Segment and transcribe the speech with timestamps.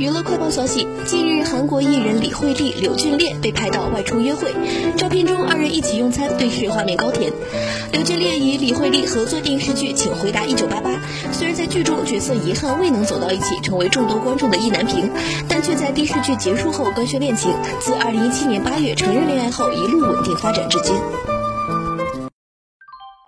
[0.00, 4.50] 娱乐快报消息：近日，韩国艺人李惠利、柳俊烈被拍到外出约会，
[4.96, 7.30] 照片中二人一起用餐，对视画面高甜。
[7.92, 10.88] 柳俊烈与李惠利合作电视剧《请回答一九八八》，
[11.32, 15.10] 虽然在剧中角色遗憾未能走到一起，成为众多观众的意难平，
[15.46, 20.94] 但却在电视剧结束后官宣恋情，自二零一七年八月承认恋爱后，一路稳定发展至今。